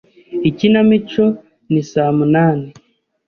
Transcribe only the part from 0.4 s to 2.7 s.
Ikinamico ni saa munani.